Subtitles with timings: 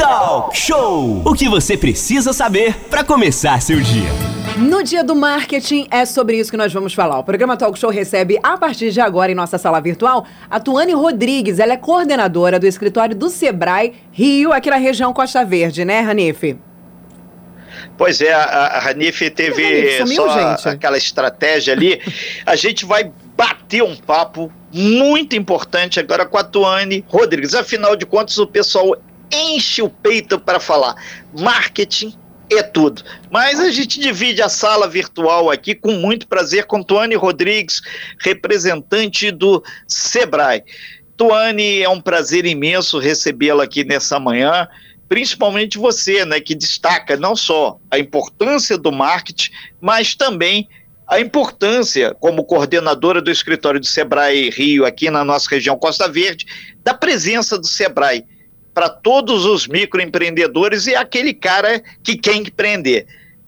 [0.00, 1.20] Talk Show!
[1.26, 4.08] O que você precisa saber para começar seu dia.
[4.56, 7.18] No dia do marketing, é sobre isso que nós vamos falar.
[7.18, 10.94] O programa Talk Show recebe, a partir de agora, em nossa sala virtual, a Tuane
[10.94, 11.58] Rodrigues.
[11.58, 16.58] Ela é coordenadora do escritório do Sebrae Rio, aqui na região Costa Verde, né, Ranife?
[17.98, 20.66] Pois é, a, a Ranife teve Sumiu, só gente?
[20.66, 22.00] aquela estratégia ali.
[22.46, 27.54] A gente vai bater um papo muito importante agora com a Tuane Rodrigues.
[27.54, 28.96] Afinal de contas, o pessoal
[29.32, 30.94] enche o peito para falar.
[31.38, 32.14] Marketing
[32.50, 33.02] é tudo.
[33.30, 37.80] Mas a gente divide a sala virtual aqui com muito prazer com Tuane Rodrigues,
[38.18, 40.64] representante do Sebrae.
[41.16, 44.66] Tuane, é um prazer imenso recebê-la aqui nessa manhã,
[45.08, 49.50] principalmente você, né, que destaca não só a importância do marketing,
[49.80, 50.68] mas também
[51.06, 56.46] a importância, como coordenadora do escritório do Sebrae Rio, aqui na nossa região Costa Verde,
[56.84, 58.24] da presença do Sebrae
[58.74, 63.06] para todos os microempreendedores e aquele cara que quer empreender.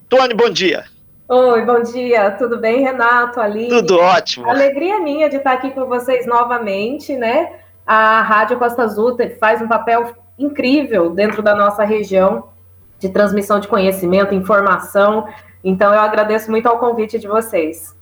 [0.09, 0.85] Tony, bom dia.
[1.27, 2.31] Oi, bom dia.
[2.31, 3.69] Tudo bem, Renato, Ali?
[3.69, 4.49] Tudo ótimo.
[4.49, 7.53] Alegria minha de estar aqui com vocês novamente, né?
[7.85, 12.49] A Rádio Costa Azul faz um papel incrível dentro da nossa região
[12.99, 15.27] de transmissão de conhecimento, informação.
[15.63, 17.95] Então, eu agradeço muito ao convite de vocês.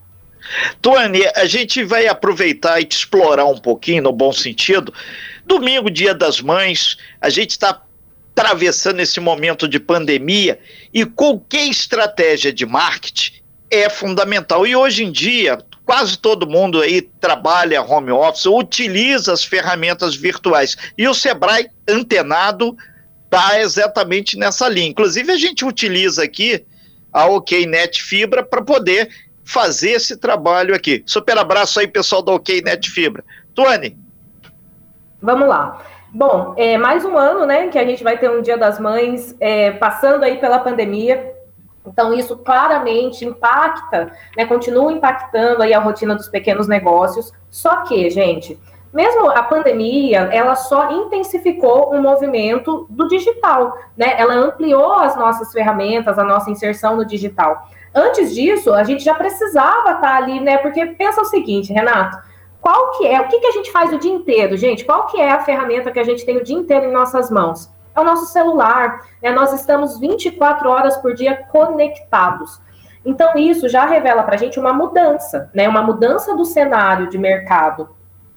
[0.81, 4.93] Tuane, a gente vai aproveitar e te explorar um pouquinho, no bom sentido.
[5.51, 7.81] Domingo, dia das mães, a gente está
[8.33, 10.57] atravessando esse momento de pandemia
[10.93, 13.33] e qualquer estratégia de marketing
[13.69, 14.65] é fundamental.
[14.65, 20.77] E hoje em dia, quase todo mundo aí trabalha home office, utiliza as ferramentas virtuais.
[20.97, 22.73] E o Sebrae antenado
[23.25, 24.87] está exatamente nessa linha.
[24.87, 26.63] Inclusive, a gente utiliza aqui
[27.11, 29.09] a OKNet Fibra para poder
[29.43, 31.03] fazer esse trabalho aqui.
[31.05, 33.21] Super abraço aí, pessoal da OKNet Fibra.
[33.53, 34.00] Tuane.
[35.21, 35.79] Vamos lá.
[36.13, 39.35] Bom, é mais um ano, né, que a gente vai ter um Dia das Mães,
[39.39, 41.33] é, passando aí pela pandemia.
[41.85, 47.31] Então, isso claramente impacta, né, continua impactando aí a rotina dos pequenos negócios.
[47.49, 48.59] Só que, gente,
[48.93, 54.15] mesmo a pandemia, ela só intensificou o movimento do digital, né?
[54.17, 57.69] Ela ampliou as nossas ferramentas, a nossa inserção no digital.
[57.95, 60.57] Antes disso, a gente já precisava estar ali, né?
[60.57, 62.17] Porque pensa o seguinte, Renato,
[62.61, 64.85] qual que é, o que, que a gente faz o dia inteiro, gente?
[64.85, 67.71] Qual que é a ferramenta que a gente tem o dia inteiro em nossas mãos?
[67.95, 69.31] É o nosso celular, né?
[69.31, 72.61] Nós estamos 24 horas por dia conectados.
[73.03, 75.67] Então, isso já revela para a gente uma mudança, né?
[75.67, 77.89] Uma mudança do cenário de mercado.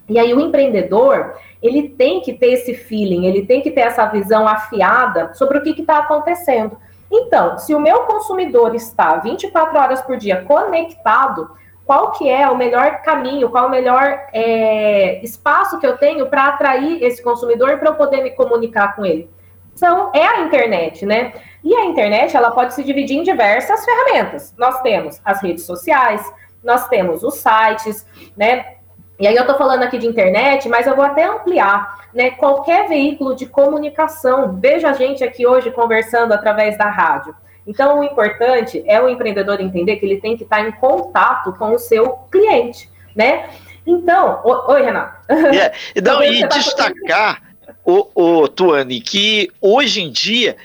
[0.08, 4.06] E aí, o empreendedor, ele tem que ter esse feeling, ele tem que ter essa
[4.06, 6.78] visão afiada sobre o que está acontecendo.
[7.12, 11.50] Então, se o meu consumidor está 24 horas por dia conectado,
[11.86, 16.48] qual que é o melhor caminho, qual o melhor é, espaço que eu tenho para
[16.48, 19.30] atrair esse consumidor para eu poder me comunicar com ele?
[19.74, 21.32] Então, é a internet, né?
[21.62, 24.54] E a internet, ela pode se dividir em diversas ferramentas.
[24.56, 28.06] Nós temos as redes sociais, nós temos os sites,
[28.36, 28.76] né?
[29.18, 32.30] E aí eu estou falando aqui de internet, mas eu vou até ampliar, né?
[32.30, 34.58] Qualquer veículo de comunicação.
[34.60, 37.34] Veja a gente aqui hoje conversando através da rádio.
[37.66, 41.74] Então, o importante é o empreendedor entender que ele tem que estar em contato com
[41.74, 43.48] o seu cliente, né?
[43.86, 45.24] Então, oi, Renato.
[45.52, 45.74] Yeah.
[45.94, 47.42] Então, e tá destacar,
[47.84, 50.56] o, o Tuane, que hoje em dia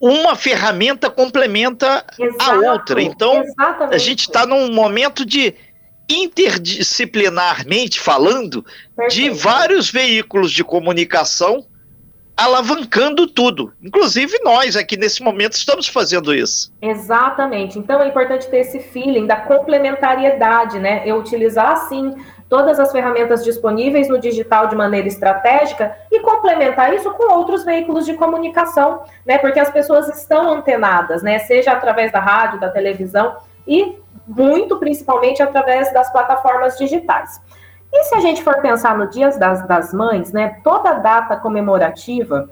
[0.00, 3.00] uma ferramenta complementa Exato, a outra.
[3.00, 3.94] Então, exatamente.
[3.94, 5.54] a gente está num momento de
[6.10, 8.64] interdisciplinarmente falando,
[8.96, 9.14] Perfeito.
[9.14, 11.64] de vários veículos de comunicação
[12.42, 13.72] alavancando tudo.
[13.82, 16.72] Inclusive nós aqui nesse momento estamos fazendo isso.
[16.82, 17.78] Exatamente.
[17.78, 21.02] Então é importante ter esse feeling da complementariedade, né?
[21.06, 22.14] Eu utilizar sim
[22.48, 28.04] todas as ferramentas disponíveis no digital de maneira estratégica e complementar isso com outros veículos
[28.04, 29.38] de comunicação, né?
[29.38, 31.38] Porque as pessoas estão antenadas, né?
[31.38, 33.36] Seja através da rádio, da televisão
[33.66, 37.40] e muito principalmente através das plataformas digitais.
[37.92, 42.50] E se a gente for pensar no Dia das, das Mães, né, toda data comemorativa,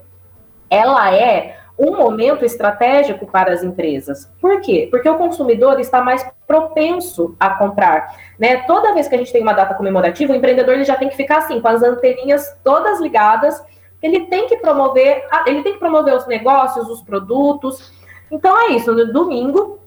[0.68, 4.30] ela é um momento estratégico para as empresas.
[4.38, 4.86] Por quê?
[4.90, 8.14] Porque o consumidor está mais propenso a comprar.
[8.38, 8.58] Né?
[8.66, 11.16] Toda vez que a gente tem uma data comemorativa, o empreendedor ele já tem que
[11.16, 13.64] ficar assim, com as anteninhas todas ligadas.
[14.02, 17.90] Ele tem que promover, ele tem que promover os negócios, os produtos.
[18.30, 18.92] Então é isso.
[18.92, 19.78] No domingo,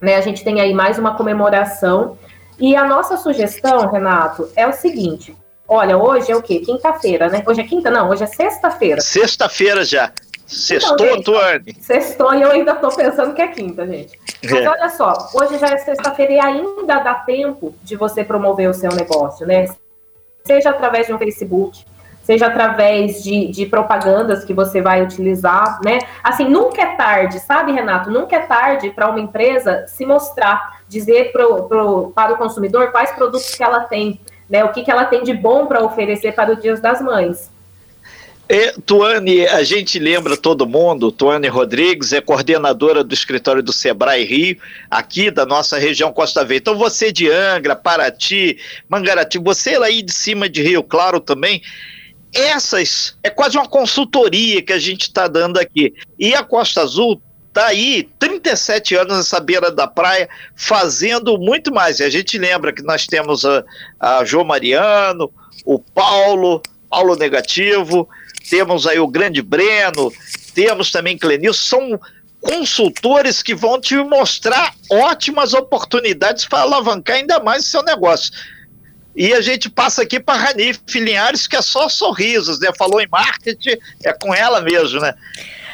[0.00, 2.16] né, a gente tem aí mais uma comemoração
[2.58, 5.36] e a nossa sugestão, Renato, é o seguinte:
[5.66, 6.60] olha, hoje é o quê?
[6.60, 7.42] Quinta-feira, né?
[7.46, 7.90] Hoje é quinta?
[7.90, 9.00] Não, hoje é sexta-feira.
[9.00, 10.12] Sexta-feira já.
[10.46, 11.74] Sextou, então, Tuane?
[11.80, 14.18] Sextou e eu ainda estou pensando que é quinta, gente.
[14.42, 14.68] Mas é.
[14.68, 18.90] olha só, hoje já é sexta-feira e ainda dá tempo de você promover o seu
[18.90, 19.66] negócio, né?
[20.44, 21.84] Seja através de um Facebook,
[22.24, 26.00] seja através de, de propagandas que você vai utilizar, né?
[26.22, 28.10] Assim, nunca é tarde, sabe, Renato?
[28.10, 33.12] Nunca é tarde para uma empresa se mostrar, dizer pro, pro, para o consumidor quais
[33.12, 34.18] produtos que ela tem,
[34.48, 34.64] né?
[34.64, 37.54] O que, que ela tem de bom para oferecer para o Dia das Mães.
[38.84, 44.58] Tuane, a gente lembra todo mundo, Tuane Rodrigues é coordenadora do escritório do Sebrae Rio,
[44.90, 46.60] aqui da nossa região Costa Verde.
[46.60, 51.62] Então você de Angra, Paraty, Mangarati, você lá aí de cima de Rio Claro também,
[52.34, 55.94] essas é quase uma consultoria que a gente está dando aqui.
[56.18, 62.00] E a Costa Azul está aí 37 anos nessa beira da praia, fazendo muito mais.
[62.00, 63.64] E a gente lembra que nós temos a,
[64.00, 65.32] a João Mariano,
[65.64, 66.60] o Paulo,
[66.90, 68.08] Paulo Negativo,
[68.50, 70.12] temos aí o Grande Breno,
[70.52, 72.00] temos também Clenilson, são
[72.40, 78.32] consultores que vão te mostrar ótimas oportunidades para alavancar ainda mais o seu negócio.
[79.16, 82.70] E a gente passa aqui para Rani Linhares, que é só sorrisos, né?
[82.76, 85.14] Falou em marketing, é com ela mesmo, né?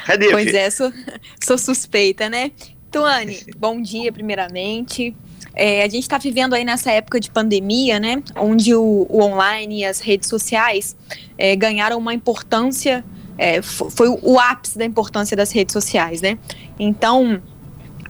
[0.05, 0.29] Rani.
[0.31, 0.93] Pois é, sou,
[1.43, 2.51] sou suspeita, né?
[2.91, 5.15] Tuane, bom dia, primeiramente.
[5.55, 8.21] É, a gente está vivendo aí nessa época de pandemia, né?
[8.35, 10.95] Onde o, o online e as redes sociais
[11.37, 13.03] é, ganharam uma importância,
[13.37, 16.37] é, foi o ápice da importância das redes sociais, né?
[16.79, 17.41] Então,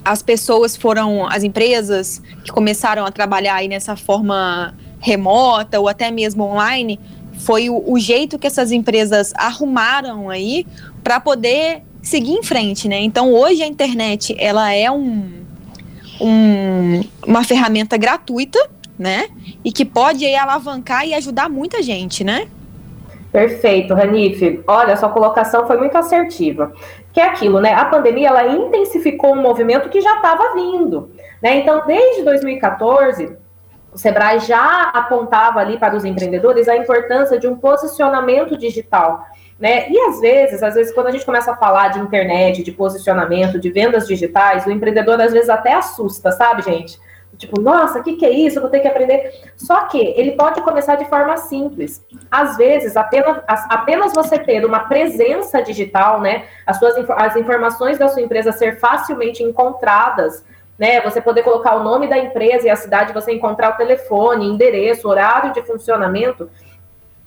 [0.04, 6.12] as pessoas foram, as empresas que começaram a trabalhar aí nessa forma remota ou até
[6.12, 7.00] mesmo online,
[7.39, 10.65] foi o, o jeito que essas empresas arrumaram aí
[11.03, 13.00] para poder seguir em frente, né?
[13.00, 15.30] Então hoje a internet ela é um,
[16.21, 18.59] um, uma ferramenta gratuita,
[18.98, 19.27] né?
[19.65, 22.48] E que pode aí alavancar e ajudar muita gente, né?
[23.31, 24.62] Perfeito, Ranife.
[24.68, 26.74] Olha, sua colocação foi muito assertiva.
[27.13, 27.74] Que é aquilo, né?
[27.74, 31.09] A pandemia ela intensificou um movimento que já estava vindo,
[31.42, 31.57] né?
[31.57, 33.38] Então, desde 2014,
[33.94, 39.26] o Sebrae já apontava ali para os empreendedores a importância de um posicionamento digital.
[39.60, 39.90] Né?
[39.90, 43.60] E às vezes, às vezes, quando a gente começa a falar de internet, de posicionamento,
[43.60, 47.00] de vendas digitais, o empreendedor às vezes até assusta, sabe, gente?
[47.38, 48.58] Tipo, nossa, o que, que é isso?
[48.58, 49.52] Eu vou ter que aprender.
[49.56, 52.04] Só que ele pode começar de forma simples.
[52.30, 56.46] Às vezes, apenas, apenas você ter uma presença digital, né?
[56.66, 60.44] As suas as informações da sua empresa ser facilmente encontradas
[60.81, 61.00] né?
[61.01, 65.07] Você poder colocar o nome da empresa e a cidade, você encontrar o telefone, endereço,
[65.07, 66.50] horário de funcionamento,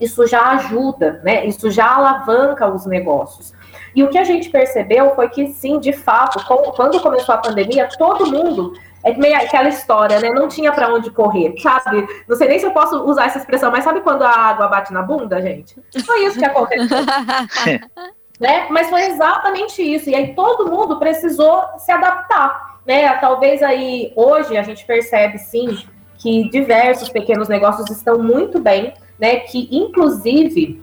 [0.01, 1.47] isso já ajuda, né?
[1.47, 3.55] Isso já alavanca os negócios.
[3.95, 7.89] E o que a gente percebeu foi que, sim, de fato, quando começou a pandemia,
[7.97, 8.73] todo mundo
[9.05, 10.31] é meio aquela história, né?
[10.31, 12.05] Não tinha para onde correr, sabe?
[12.27, 14.93] Não sei nem se eu posso usar essa expressão, mas sabe quando a água bate
[14.93, 15.77] na bunda, gente?
[16.05, 16.89] Foi isso que aconteceu.
[18.41, 18.67] né?
[18.69, 20.11] Mas foi exatamente isso.
[20.11, 23.09] E aí todo mundo precisou se adaptar né?
[23.17, 25.79] Talvez aí hoje a gente percebe sim
[26.19, 29.37] que diversos pequenos negócios estão muito bem, né?
[29.37, 30.83] Que inclusive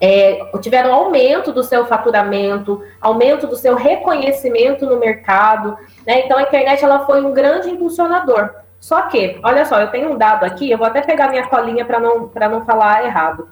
[0.00, 5.76] é, tiveram aumento do seu faturamento, aumento do seu reconhecimento no mercado,
[6.06, 6.20] né?
[6.24, 8.50] Então a internet ela foi um grande impulsionador.
[8.80, 11.84] Só que, olha só, eu tenho um dado aqui, eu vou até pegar minha colinha
[11.84, 13.48] para não, não falar errado.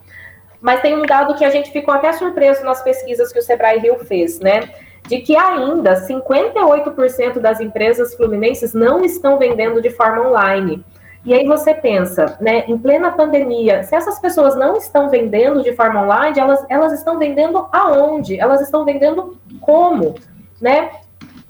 [0.60, 3.78] Mas tem um dado que a gente ficou até surpreso nas pesquisas que o Sebrae
[3.78, 4.70] Rio fez, né?
[5.08, 10.84] De que ainda 58% das empresas fluminenses não estão vendendo de forma online.
[11.24, 15.72] E aí você pensa, né, em plena pandemia, se essas pessoas não estão vendendo de
[15.74, 18.38] forma online, elas, elas estão vendendo aonde?
[18.38, 20.14] Elas estão vendendo como?
[20.60, 20.90] Né?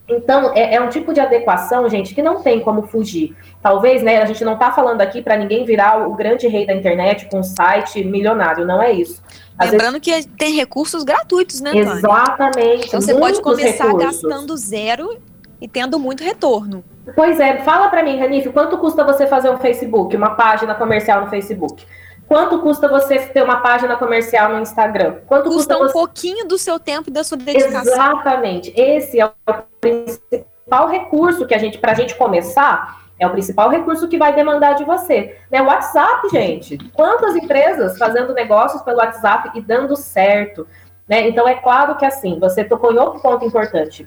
[0.09, 3.37] Então, é, é, um tipo de adequação, gente, que não tem como fugir.
[3.67, 6.73] Talvez, né, a gente não está falando aqui para ninguém virar o grande rei da
[6.73, 9.21] internet com um site milionário, não é isso.
[9.59, 10.25] Às Lembrando vezes...
[10.25, 11.77] que tem recursos gratuitos, né?
[11.77, 12.87] Exatamente.
[12.87, 14.23] Então você pode começar recursos.
[14.23, 15.19] gastando zero
[15.61, 16.85] e tendo muito retorno.
[17.17, 21.23] Pois é, fala para mim, Ranife, quanto custa você fazer um Facebook, uma página comercial
[21.23, 21.85] no Facebook?
[22.29, 25.17] Quanto custa você ter uma página comercial no Instagram?
[25.27, 25.93] Quanto custa, custa um você...
[25.93, 27.83] pouquinho do seu tempo e da sua dedicação.
[27.83, 28.73] Exatamente.
[28.77, 29.33] Esse é o
[29.81, 34.35] principal recurso que a gente, para a gente começar, é o principal recurso que vai
[34.35, 35.39] demandar de você.
[35.51, 35.63] Né?
[35.63, 36.79] O WhatsApp, gente.
[36.93, 40.67] Quantas empresas fazendo negócios pelo WhatsApp e dando certo?
[41.09, 41.29] Né?
[41.29, 44.07] Então, é claro que assim, você tocou em outro ponto importante.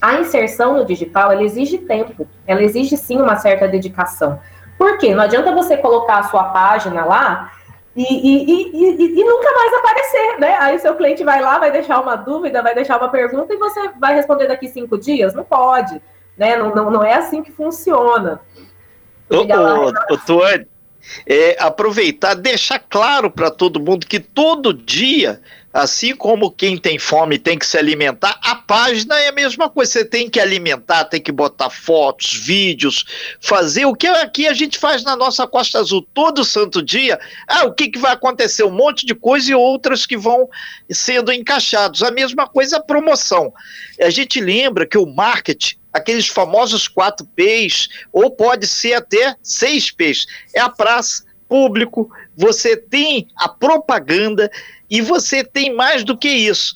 [0.00, 2.26] A inserção no digital, ela exige tempo.
[2.46, 4.38] Ela exige, sim, uma certa dedicação.
[4.76, 5.14] Por quê?
[5.14, 7.52] Não adianta você colocar a sua página lá
[7.94, 10.56] e, e, e, e, nunca mais aparecer, né?
[10.60, 13.90] Aí seu cliente vai lá, vai deixar uma dúvida, vai deixar uma pergunta e você
[13.98, 15.34] vai responder daqui cinco dias?
[15.34, 16.00] Não pode,
[16.36, 16.56] né?
[16.56, 18.40] Não, não, não é assim que funciona.
[19.28, 20.66] Ô, Tuane,
[21.26, 25.40] é, aproveitar, deixar claro para todo mundo que todo dia
[25.72, 29.92] Assim como quem tem fome tem que se alimentar, a página é a mesma coisa.
[29.92, 33.04] Você tem que alimentar, tem que botar fotos, vídeos,
[33.40, 37.20] fazer o que aqui a gente faz na nossa Costa Azul todo santo dia.
[37.46, 38.64] Ah, o que, que vai acontecer?
[38.64, 40.48] Um monte de coisa e outras que vão
[40.90, 42.02] sendo encaixados.
[42.02, 43.54] A mesma coisa a promoção.
[44.02, 49.90] A gente lembra que o marketing aqueles famosos quatro P's, ou pode ser até seis
[49.90, 50.26] P's.
[50.54, 54.50] É a praça, público, você tem a propaganda
[54.88, 56.74] e você tem mais do que isso,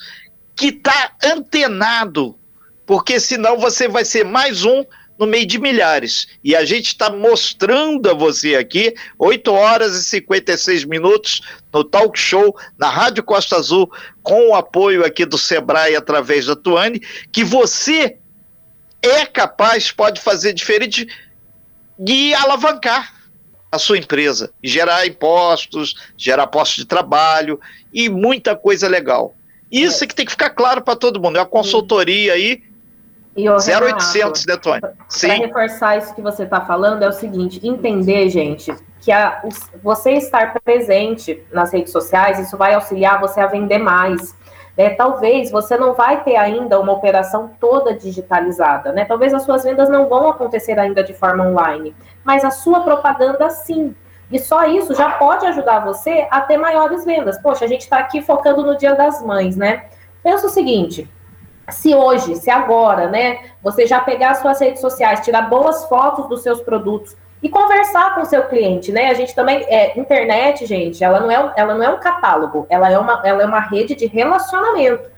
[0.57, 2.37] que está antenado,
[2.85, 4.85] porque senão você vai ser mais um
[5.19, 6.27] no meio de milhares.
[6.43, 11.41] E a gente está mostrando a você aqui, 8 horas e 56 minutos,
[11.73, 13.91] no talk show, na Rádio Costa Azul,
[14.23, 17.01] com o apoio aqui do Sebrae através da Tuane,
[17.33, 18.19] que você
[19.05, 21.07] é capaz, pode fazer diferente
[21.99, 23.13] de alavancar
[23.71, 27.61] a sua empresa, gerar impostos, gerar postos de trabalho
[27.93, 29.35] e muita coisa legal.
[29.71, 31.37] Isso é que tem que ficar claro para todo mundo.
[31.37, 32.63] É uma consultoria aí.
[33.37, 34.81] E 0800, né, Tony?
[34.81, 39.43] Para reforçar isso que você está falando, é o seguinte: entender, gente, que a,
[39.83, 44.37] você estar presente nas redes sociais, isso vai auxiliar você a vender mais.
[44.77, 44.91] Né?
[44.91, 49.05] Talvez você não vai ter ainda uma operação toda digitalizada, né?
[49.05, 53.49] Talvez as suas vendas não vão acontecer ainda de forma online, mas a sua propaganda
[53.51, 53.95] sim.
[54.33, 57.41] E só isso já pode ajudar você a ter maiores vendas.
[57.41, 59.85] Poxa, a gente está aqui focando no Dia das Mães, né?
[60.25, 61.09] Pensa o seguinte:
[61.71, 66.43] se hoje, se agora, né, você já pegar suas redes sociais, tirar boas fotos dos
[66.43, 69.11] seus produtos, e conversar com o seu cliente, né?
[69.11, 72.91] A gente também é internet, gente, ela não é, ela não é um catálogo, ela
[72.91, 75.11] é uma, ela é uma rede de relacionamento.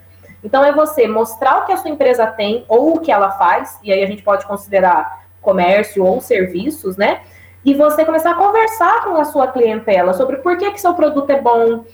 [0.42, 3.78] Então é você mostrar o que a sua empresa tem ou o que ela faz,
[3.80, 7.20] e aí a gente pode considerar comércio ou serviços, né?
[7.64, 11.30] E você começar a conversar com a sua clientela sobre por que, que seu produto
[11.30, 11.84] é bom,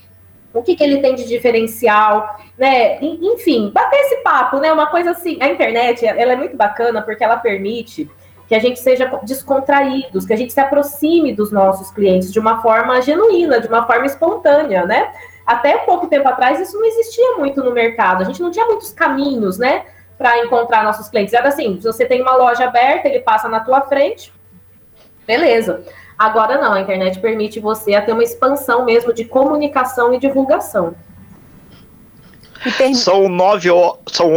[0.51, 2.97] o que, que ele tem de diferencial, né?
[2.99, 4.73] Enfim, bater esse papo, né?
[4.73, 8.09] Uma coisa assim, a internet, ela é muito bacana porque ela permite
[8.47, 12.61] que a gente seja descontraídos, que a gente se aproxime dos nossos clientes de uma
[12.61, 15.13] forma genuína, de uma forma espontânea, né?
[15.45, 18.91] Até pouco tempo atrás isso não existia muito no mercado, a gente não tinha muitos
[18.91, 19.85] caminhos, né,
[20.17, 21.33] para encontrar nossos clientes.
[21.33, 24.33] Era assim, se você tem uma loja aberta, ele passa na tua frente,
[25.27, 25.83] beleza.
[26.17, 30.95] Agora não, a internet permite você a ter uma expansão mesmo de comunicação e divulgação.
[32.93, 33.69] São nove,
[34.07, 34.31] são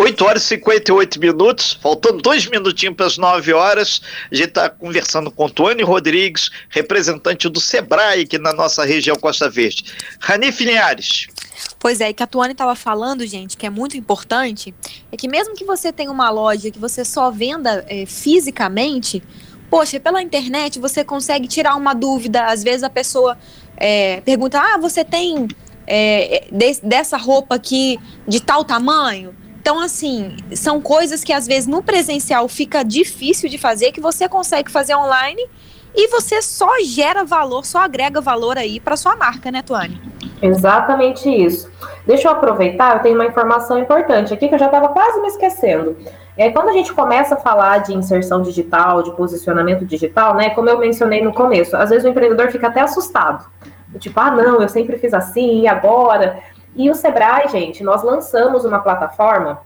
[0.00, 4.00] 8 horas e 58 minutos, faltando dois minutinhos para as 9 horas.
[4.32, 9.50] A gente está conversando com Tony Rodrigues, representante do Sebrae aqui na nossa região Costa
[9.50, 9.84] Verde.
[10.18, 11.26] Rani Linhares.
[11.78, 14.74] Pois é, e que a Tuane estava falando, gente, que é muito importante,
[15.12, 19.22] é que mesmo que você tenha uma loja que você só venda é, fisicamente,
[19.68, 22.46] poxa, pela internet você consegue tirar uma dúvida.
[22.46, 23.36] Às vezes a pessoa
[23.76, 25.46] é, pergunta: ah, você tem
[25.86, 29.38] é, de, dessa roupa aqui de tal tamanho?
[29.60, 34.26] Então, assim, são coisas que às vezes no presencial fica difícil de fazer, que você
[34.26, 35.46] consegue fazer online
[35.94, 40.00] e você só gera valor, só agrega valor aí para sua marca, né, Tuane?
[40.40, 41.70] Exatamente isso.
[42.06, 45.28] Deixa eu aproveitar, eu tenho uma informação importante aqui que eu já estava quase me
[45.28, 45.94] esquecendo.
[46.38, 50.70] É, quando a gente começa a falar de inserção digital, de posicionamento digital, né, como
[50.70, 53.44] eu mencionei no começo, às vezes o empreendedor fica até assustado.
[53.98, 56.38] Tipo, ah, não, eu sempre fiz assim, e agora?
[56.74, 59.62] E o Sebrae, gente, nós lançamos uma plataforma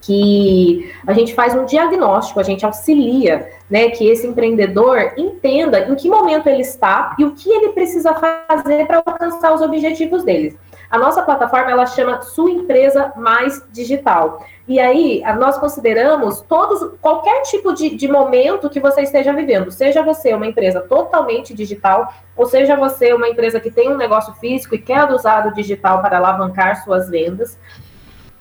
[0.00, 5.94] que a gente faz um diagnóstico, a gente auxilia, né, que esse empreendedor entenda em
[5.96, 10.56] que momento ele está e o que ele precisa fazer para alcançar os objetivos dele.
[10.90, 14.44] A nossa plataforma ela chama Sua Empresa Mais Digital.
[14.68, 20.02] E aí nós consideramos todos qualquer tipo de, de momento que você esteja vivendo, seja
[20.02, 24.74] você uma empresa totalmente digital, ou seja você uma empresa que tem um negócio físico
[24.74, 27.58] e quer usar o digital para alavancar suas vendas.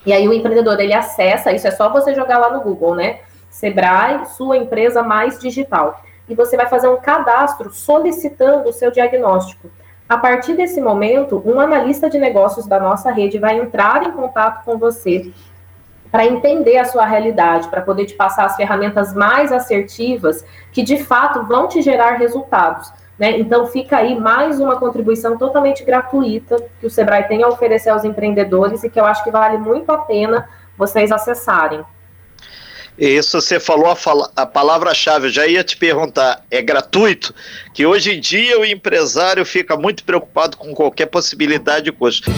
[0.06, 3.20] E aí o empreendedor ele acessa, isso é só você jogar lá no Google, né?
[3.50, 6.04] Sebrae, sua empresa mais digital.
[6.28, 9.70] E você vai fazer um cadastro solicitando o seu diagnóstico.
[10.08, 14.64] A partir desse momento, um analista de negócios da nossa rede vai entrar em contato
[14.64, 15.32] com você
[16.12, 21.04] para entender a sua realidade, para poder te passar as ferramentas mais assertivas que de
[21.04, 22.94] fato vão te gerar resultados.
[23.18, 23.40] Né?
[23.40, 28.04] Então fica aí mais uma contribuição totalmente gratuita que o Sebrae tem a oferecer aos
[28.04, 30.48] empreendedores e que eu acho que vale muito a pena
[30.78, 31.84] vocês acessarem.
[32.98, 33.98] Isso você falou a,
[34.42, 37.36] a palavra-chave, eu já ia te perguntar, é gratuito?
[37.74, 42.32] Que hoje em dia o empresário fica muito preocupado com qualquer possibilidade de custo.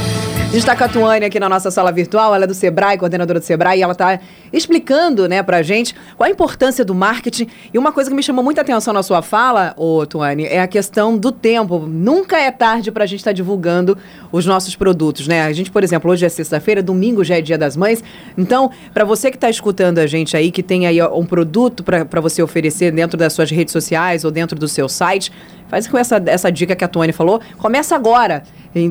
[0.47, 2.97] A gente está com a Tuane aqui na nossa sala virtual, ela é do Sebrae,
[2.97, 4.17] coordenadora do Sebrae, e ela está
[4.53, 7.47] explicando, né, pra gente qual a importância do marketing.
[7.73, 10.67] E uma coisa que me chamou muita atenção na sua fala, ô Tuane, é a
[10.67, 11.79] questão do tempo.
[11.79, 13.97] Nunca é tarde para a gente estar tá divulgando
[14.31, 15.41] os nossos produtos, né?
[15.43, 18.01] A gente, por exemplo, hoje é sexta-feira, domingo já é dia das mães.
[18.37, 22.21] Então, para você que está escutando a gente aí, que tem aí um produto para
[22.21, 25.29] você oferecer dentro das suas redes sociais ou dentro do seu site,
[25.69, 28.43] faz com essa, essa dica que a Tuane falou, começa agora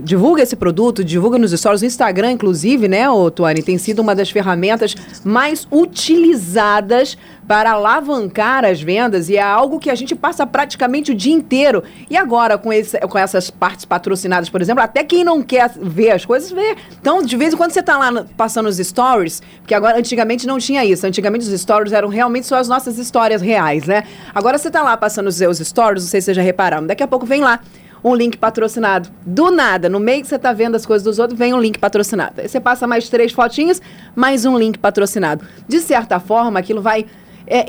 [0.02, 1.82] divulga esse produto, divulga nos stories.
[1.82, 7.16] O Instagram, inclusive, né, ô, Tuane, tem sido uma das ferramentas mais utilizadas
[7.46, 11.82] para alavancar as vendas e é algo que a gente passa praticamente o dia inteiro.
[12.10, 16.10] E agora, com, esse, com essas partes patrocinadas, por exemplo, até quem não quer ver
[16.10, 16.76] as coisas, vê.
[17.00, 20.58] Então, de vez em quando você está lá passando os stories, porque agora, antigamente não
[20.58, 21.06] tinha isso.
[21.06, 24.04] Antigamente os stories eram realmente só as nossas histórias reais, né?
[24.34, 27.02] Agora você está lá passando os seus stories, não sei se você já repararam, daqui
[27.02, 27.60] a pouco vem lá
[28.02, 29.08] um link patrocinado.
[29.24, 31.78] Do nada, no meio que você está vendo as coisas dos outros, vem um link
[31.78, 32.40] patrocinado.
[32.40, 33.82] Aí você passa mais três fotinhas,
[34.14, 35.44] mais um link patrocinado.
[35.66, 37.06] De certa forma, aquilo vai
[37.46, 37.64] é,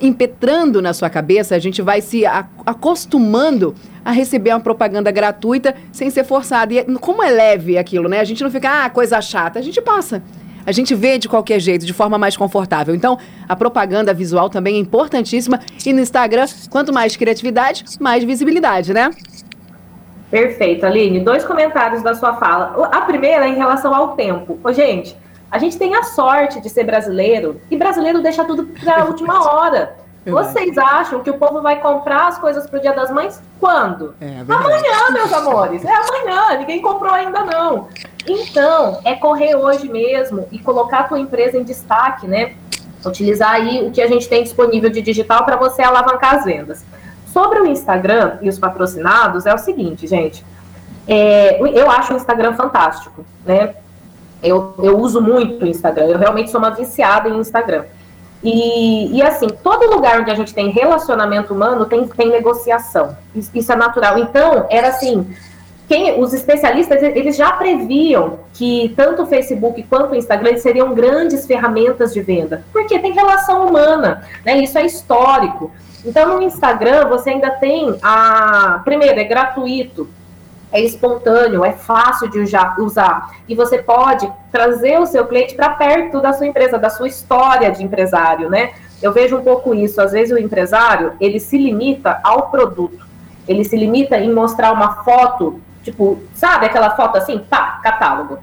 [0.00, 2.24] impetrando na sua cabeça, a gente vai se
[2.66, 3.74] acostumando
[4.04, 6.72] a receber uma propaganda gratuita sem ser forçado.
[6.72, 8.20] E é, como é leve aquilo, né?
[8.20, 9.58] A gente não fica, ah, coisa chata.
[9.58, 10.22] A gente passa.
[10.66, 12.94] A gente vê de qualquer jeito, de forma mais confortável.
[12.94, 15.60] Então, a propaganda visual também é importantíssima.
[15.84, 19.10] E no Instagram, quanto mais criatividade, mais visibilidade, né?
[20.30, 21.20] Perfeito, Aline.
[21.20, 22.86] Dois comentários da sua fala.
[22.92, 24.58] A primeira é em relação ao tempo.
[24.62, 25.16] Ô, gente,
[25.50, 29.52] a gente tem a sorte de ser brasileiro e brasileiro deixa tudo para a última
[29.52, 29.96] hora.
[30.26, 34.14] Vocês acham que o povo vai comprar as coisas para o Dia das Mães quando?
[34.20, 35.84] É, amanhã, meus amores.
[35.84, 36.58] É amanhã.
[36.58, 37.88] Ninguém comprou ainda não.
[38.26, 42.54] Então, é correr hoje mesmo e colocar a tua empresa em destaque, né?
[43.04, 46.84] Utilizar aí o que a gente tem disponível de digital para você alavancar as vendas.
[47.32, 50.44] Sobre o Instagram e os patrocinados, é o seguinte, gente.
[51.06, 53.74] É, eu acho o Instagram fantástico, né?
[54.42, 57.84] Eu, eu uso muito o Instagram, eu realmente sou uma viciada em Instagram.
[58.42, 63.16] E, e assim, todo lugar onde a gente tem relacionamento humano tem, tem negociação.
[63.34, 64.18] Isso, é natural.
[64.18, 65.28] Então, era assim,
[65.88, 71.46] quem, os especialistas eles já previam que tanto o Facebook quanto o Instagram seriam grandes
[71.46, 74.58] ferramentas de venda, porque tem relação humana, né?
[74.58, 75.72] Isso é histórico.
[76.04, 78.80] Então, no Instagram, você ainda tem a.
[78.84, 80.08] Primeiro, é gratuito,
[80.72, 82.38] é espontâneo, é fácil de
[82.78, 83.30] usar.
[83.48, 87.70] E você pode trazer o seu cliente para perto da sua empresa, da sua história
[87.70, 88.72] de empresário, né?
[89.00, 90.00] Eu vejo um pouco isso.
[90.00, 93.06] Às vezes, o empresário, ele se limita ao produto.
[93.46, 97.38] Ele se limita em mostrar uma foto, tipo, sabe aquela foto assim?
[97.38, 98.38] Pá, catálogo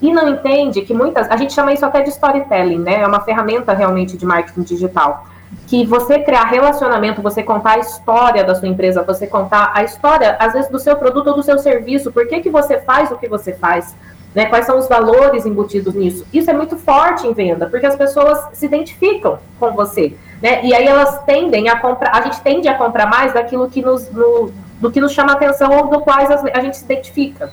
[0.00, 1.28] e não entende que muitas.
[1.30, 3.02] A gente chama isso até de storytelling, né?
[3.02, 5.26] É uma ferramenta realmente de marketing digital
[5.66, 10.36] que você criar relacionamento, você contar a história da sua empresa, você contar a história,
[10.38, 13.16] às vezes, do seu produto ou do seu serviço, por que, que você faz o
[13.16, 13.94] que você faz,
[14.34, 14.46] né?
[14.46, 16.26] Quais são os valores embutidos nisso?
[16.32, 20.64] Isso é muito forte em venda, porque as pessoas se identificam com você, né?
[20.64, 24.10] E aí elas tendem a comprar, a gente tende a comprar mais daquilo que nos,
[24.10, 27.50] no, do que nos chama atenção ou do quais a gente se identifica.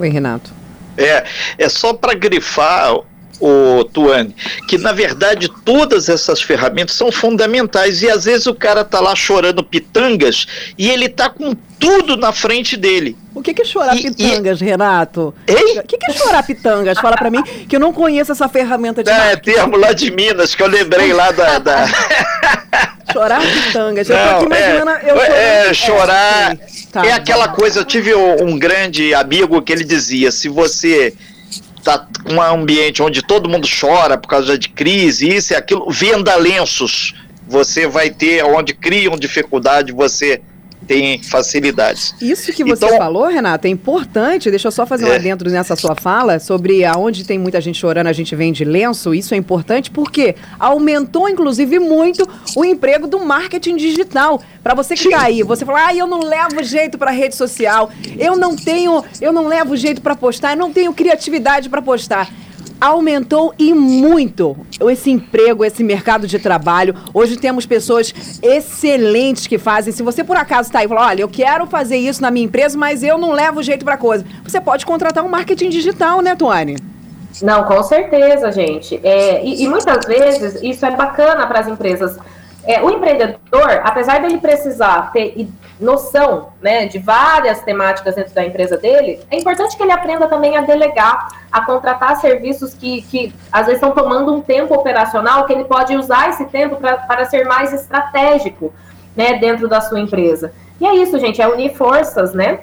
[0.00, 0.52] Oi, Renato.
[0.96, 1.24] É,
[1.58, 2.98] é só para grifar
[3.40, 4.34] o Tuane,
[4.66, 9.14] que na verdade todas essas ferramentas são fundamentais e às vezes o cara tá lá
[9.14, 10.46] chorando pitangas
[10.76, 13.16] e ele tá com tudo na frente dele.
[13.34, 14.64] O que que é chorar e, pitangas, e...
[14.64, 15.32] Renato?
[15.46, 15.78] Hein?
[15.78, 16.98] O que que é chorar pitangas?
[16.98, 20.54] Fala para mim que eu não conheço essa ferramenta de É, termo lá de Minas
[20.54, 21.58] que eu lembrei lá da...
[21.58, 21.86] da...
[23.12, 24.08] chorar pitangas.
[24.08, 25.32] Não, eu tô aqui imaginando é, eu chorando.
[25.32, 26.52] É, chorar...
[26.52, 26.58] É,
[26.90, 31.14] tá, é aquela coisa, eu tive um, um grande amigo que ele dizia, se você
[31.96, 36.34] tá um ambiente onde todo mundo chora por causa de crise, isso e aquilo, venda
[36.36, 37.14] lenços.
[37.46, 40.42] Você vai ter, onde criam dificuldade, você
[40.88, 42.14] tem facilidades.
[42.20, 44.50] Isso que você então, falou, Renata, é importante.
[44.50, 45.16] Deixa eu só fazer um é.
[45.16, 49.14] adentro nessa sua fala sobre aonde tem muita gente chorando, a gente vende lenço.
[49.14, 54.42] Isso é importante porque aumentou, inclusive, muito o emprego do marketing digital.
[54.62, 57.90] Para você que tá aí, você fala, ah, eu não levo jeito para rede social,
[58.18, 62.28] eu não tenho, eu não levo jeito para postar, eu não tenho criatividade para postar
[62.80, 64.56] aumentou e muito
[64.88, 66.94] esse emprego, esse mercado de trabalho.
[67.12, 69.92] Hoje temos pessoas excelentes que fazem.
[69.92, 72.46] Se você por acaso está aí e fala, olha, eu quero fazer isso na minha
[72.46, 74.24] empresa, mas eu não levo jeito para coisa.
[74.44, 76.76] Você pode contratar um marketing digital, né, Tuane?
[77.42, 78.98] Não, com certeza, gente.
[79.02, 82.16] É, e, e muitas vezes isso é bacana para as empresas
[82.68, 85.48] é, o empreendedor, apesar dele precisar ter
[85.80, 90.54] noção né, de várias temáticas dentro da empresa dele, é importante que ele aprenda também
[90.54, 95.52] a delegar, a contratar serviços que, que às vezes estão tomando um tempo operacional, que
[95.54, 98.70] ele pode usar esse tempo para ser mais estratégico
[99.16, 100.52] né, dentro da sua empresa.
[100.78, 102.60] E é isso, gente, é unir forças, né?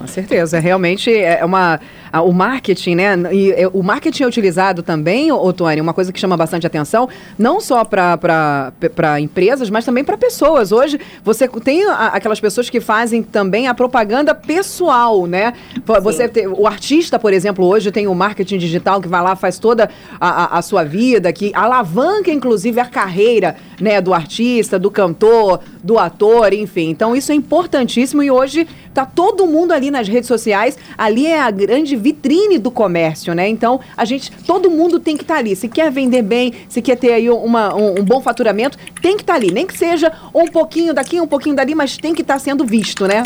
[0.00, 0.58] com certeza.
[0.58, 1.78] Realmente é uma.
[2.12, 3.14] A, o marketing, né?
[3.32, 7.60] E, é, o marketing é utilizado também, Otônio, uma coisa que chama bastante atenção, não
[7.60, 10.72] só para empresas, mas também para pessoas.
[10.72, 15.54] Hoje, você tem a, aquelas pessoas que fazem também a propaganda pessoal, né?
[16.02, 19.58] Você tem, o artista, por exemplo, hoje tem o marketing digital que vai lá, faz
[19.58, 24.90] toda a, a, a sua vida, que alavanca, inclusive, a carreira né, do artista, do
[24.90, 26.90] cantor, do ator, enfim.
[26.90, 31.40] Então, isso é importantíssimo e hoje tá todo mundo ali nas redes sociais, ali é
[31.40, 33.48] a grande vitrine do comércio, né?
[33.48, 35.54] Então, a gente, todo mundo tem que estar tá ali.
[35.54, 39.22] Se quer vender bem, se quer ter aí uma, um, um, bom faturamento, tem que
[39.22, 39.52] estar tá ali.
[39.52, 42.64] Nem que seja um pouquinho daqui, um pouquinho dali, mas tem que estar tá sendo
[42.64, 43.22] visto, né?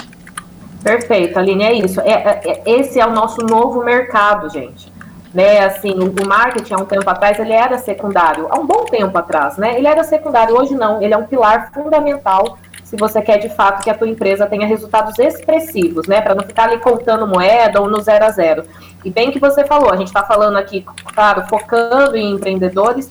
[0.83, 2.01] Perfeito, Aline, é isso.
[2.03, 4.93] É, é, é, esse é o nosso novo mercado, gente.
[5.33, 9.19] Né, assim, o, marketing há um tempo atrás ele era secundário, há um bom tempo
[9.19, 9.77] atrás, né?
[9.77, 13.83] Ele era secundário, hoje não, ele é um pilar fundamental se você quer de fato
[13.83, 16.21] que a tua empresa tenha resultados expressivos, né?
[16.21, 18.65] Para não ficar ali contando moeda ou no zero a zero.
[19.05, 23.11] E bem que você falou, a gente está falando aqui, claro, focando em empreendedores,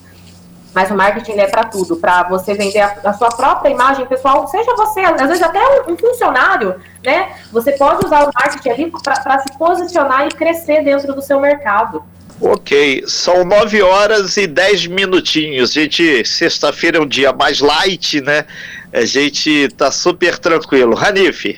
[0.73, 4.47] mas o marketing é para tudo, para você vender a, a, sua própria imagem pessoal,
[4.47, 7.31] seja você, às vezes até um, um funcionário, né?
[7.51, 12.03] Você pode usar o marketing ali para se posicionar e crescer dentro do seu mercado.
[12.41, 15.71] Ok, são nove horas e dez minutinhos.
[15.71, 18.45] Gente, sexta-feira é um dia mais light, né?
[18.93, 20.93] A gente tá super tranquilo.
[20.93, 21.57] Ranif.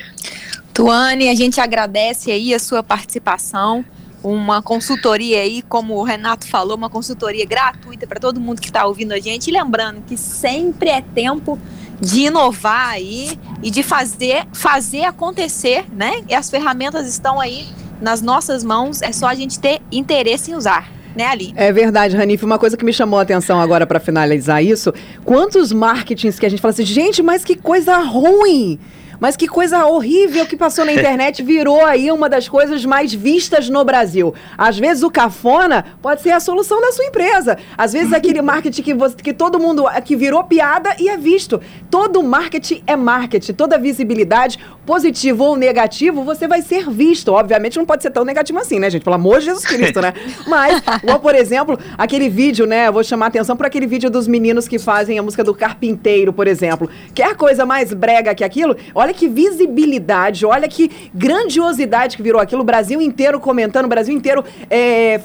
[0.74, 3.84] Tuane, a gente agradece aí a sua participação.
[4.24, 8.86] Uma consultoria aí, como o Renato falou, uma consultoria gratuita para todo mundo que está
[8.86, 9.50] ouvindo a gente.
[9.50, 11.60] E lembrando que sempre é tempo
[12.00, 16.24] de inovar aí e de fazer, fazer acontecer, né?
[16.30, 17.68] E as ferramentas estão aí
[18.02, 20.95] nas nossas mãos, é só a gente ter interesse em usar.
[21.16, 21.54] Né, Ali?
[21.56, 22.44] É verdade, Ranif.
[22.44, 26.50] Uma coisa que me chamou a atenção agora para finalizar isso: quantos marketings que a
[26.50, 28.80] gente fala assim, gente, mas que coisa ruim!
[29.20, 33.70] Mas que coisa horrível que passou na internet virou aí uma das coisas mais vistas
[33.70, 34.34] no Brasil.
[34.58, 37.58] Às vezes o cafona pode ser a solução da sua empresa.
[37.78, 41.62] Às vezes aquele marketing que, você, que todo mundo que virou piada e é visto.
[41.90, 47.32] Todo marketing é marketing, toda visibilidade, positivo ou negativo, você vai ser visto.
[47.34, 49.04] Obviamente não pode ser tão negativo assim, né, gente?
[49.04, 50.14] Pelo amor de Jesus Cristo, né?
[50.48, 52.88] Mas, igual, por exemplo, aquele vídeo, né?
[52.88, 55.54] Eu vou chamar a atenção para aquele vídeo dos meninos que fazem a música do
[55.54, 56.90] carpinteiro, por exemplo.
[57.14, 58.76] Quer coisa mais brega que aquilo?
[58.94, 62.62] Olha Olha que visibilidade, olha que grandiosidade que virou aquilo.
[62.62, 65.22] O Brasil inteiro comentando, o Brasil inteiro é,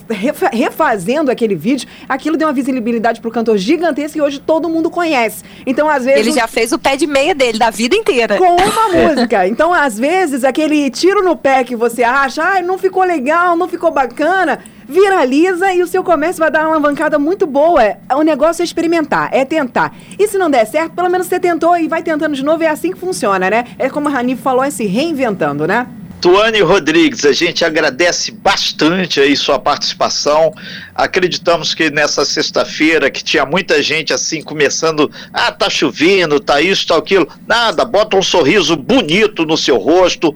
[0.53, 1.89] refazendo aquele vídeo.
[2.07, 5.43] Aquilo deu uma visibilidade pro cantor gigantesca e hoje todo mundo conhece.
[5.65, 6.27] Então, às vezes.
[6.27, 8.37] Ele já fez o pé de meia dele, da vida inteira.
[8.37, 9.49] Com uma música.
[9.49, 13.67] Então, às vezes, aquele tiro no pé que você acha, ah, não ficou legal, não
[13.67, 14.59] ficou bacana
[14.91, 17.97] viraliza e o seu comércio vai dar uma alavancada muito boa.
[18.17, 19.95] O negócio é experimentar, é tentar.
[20.19, 22.69] E se não der certo, pelo menos você tentou e vai tentando de novo, é
[22.69, 23.65] assim que funciona, né?
[23.79, 25.87] É como a Rani falou, é se reinventando, né?
[26.21, 30.53] Tuane Rodrigues, a gente agradece bastante aí sua participação.
[30.95, 36.87] Acreditamos que nessa sexta-feira, que tinha muita gente assim começando, ah, tá chovendo, tá isso,
[36.87, 37.27] tá aquilo.
[37.47, 40.35] Nada, bota um sorriso bonito no seu rosto.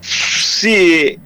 [0.00, 1.20] Se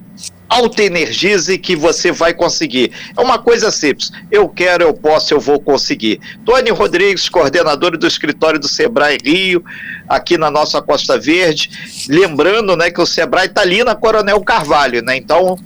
[0.48, 2.92] auto-energize que você vai conseguir.
[3.16, 4.10] É uma coisa simples.
[4.30, 6.20] Eu quero, eu posso, eu vou conseguir.
[6.44, 9.62] Tony Rodrigues, coordenador do escritório do Sebrae Rio,
[10.08, 11.70] aqui na nossa Costa Verde.
[12.08, 15.16] Lembrando né, que o Sebrae está ali na Coronel Carvalho, né?
[15.16, 15.58] Então,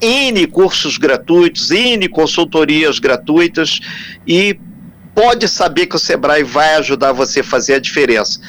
[0.00, 3.80] N cursos gratuitos, N consultorias gratuitas
[4.26, 4.58] e
[5.14, 8.40] pode saber que o Sebrae vai ajudar você a fazer a diferença.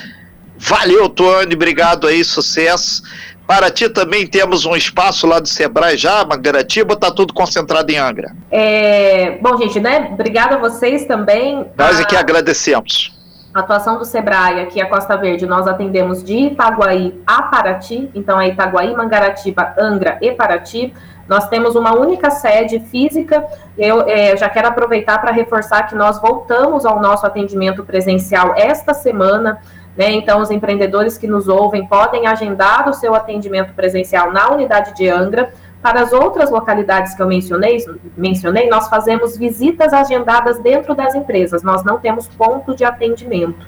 [0.56, 3.02] Valeu, Tony, obrigado aí, sucesso.
[3.49, 8.35] Paraty também temos um espaço lá do Sebrae já, Mangaratiba, está tudo concentrado em Angra?
[8.51, 10.07] É, bom, gente, né?
[10.13, 11.65] Obrigada a vocês também.
[11.75, 13.12] Nós aqui agradecemos.
[13.51, 18.39] A atuação do Sebrae aqui a Costa Verde, nós atendemos de Itaguaí a Paraty, então
[18.39, 20.93] é Itaguaí, Mangaratiba, Angra e Paraty.
[21.27, 23.43] Nós temos uma única sede física.
[23.75, 28.93] Eu é, já quero aproveitar para reforçar que nós voltamos ao nosso atendimento presencial esta
[28.93, 29.59] semana.
[29.99, 30.13] Né?
[30.13, 35.09] Então, os empreendedores que nos ouvem podem agendar o seu atendimento presencial na unidade de
[35.09, 35.51] Angra.
[35.81, 37.83] Para as outras localidades que eu mencionei,
[38.15, 43.67] mencionei, nós fazemos visitas agendadas dentro das empresas, nós não temos ponto de atendimento.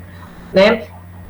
[0.54, 0.84] Né?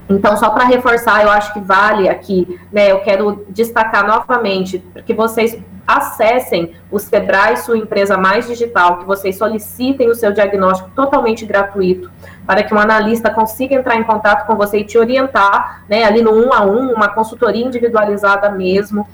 [0.08, 2.92] Então, só para reforçar, eu acho que vale aqui, né?
[2.92, 9.38] Eu quero destacar novamente que vocês acessem o Sebrae, sua empresa mais digital, que vocês
[9.38, 12.10] solicitem o seu diagnóstico totalmente gratuito,
[12.46, 16.22] para que um analista consiga entrar em contato com você e te orientar, né, ali
[16.22, 19.08] no um a um, uma consultoria individualizada mesmo.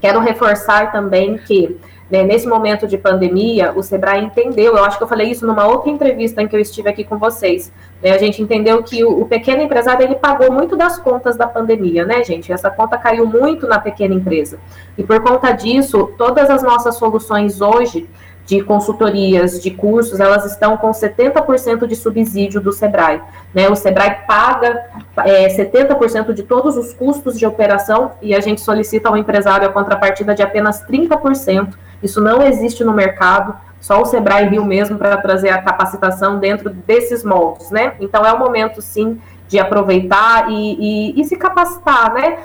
[0.00, 1.78] Quero reforçar também que
[2.10, 5.66] né, nesse momento de pandemia, o Sebrae entendeu, eu acho que eu falei isso numa
[5.66, 9.20] outra entrevista em que eu estive aqui com vocês, né, a gente entendeu que o,
[9.20, 12.52] o, pequeno empresário, ele pagou muito das contas da pandemia, né, gente?
[12.52, 14.58] Essa conta caiu muito na pequena empresa.
[14.98, 18.08] E por conta disso, todas as nossas soluções hoje,
[18.50, 23.20] de consultorias, de cursos, elas estão com 70% de subsídio do Sebrae.
[23.54, 23.68] Né?
[23.68, 24.86] O Sebrae paga
[25.18, 29.72] é, 70% de todos os custos de operação e a gente solicita ao empresário a
[29.72, 31.74] contrapartida de apenas 30%.
[32.02, 36.70] Isso não existe no mercado, só o Sebrae Rio mesmo para trazer a capacitação dentro
[36.70, 37.94] desses moldes, né?
[38.00, 42.38] Então é o momento, sim, de aproveitar e, e, e se capacitar, né?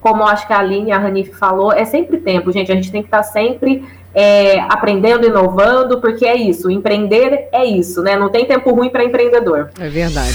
[0.00, 2.70] Como acho que a Aline e a Ranif falou, é sempre tempo, gente.
[2.70, 6.70] A gente tem que estar sempre é, aprendendo, inovando, porque é isso.
[6.70, 8.16] Empreender é isso, né?
[8.16, 9.70] Não tem tempo ruim para empreendedor.
[9.80, 10.34] É verdade.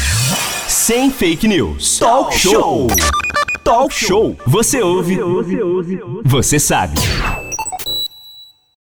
[0.67, 1.97] Sem fake news.
[1.97, 2.87] Talk show.
[3.63, 4.35] Talk show.
[4.45, 5.15] Você ouve.
[5.15, 6.01] Você ouve.
[6.25, 6.95] Você sabe.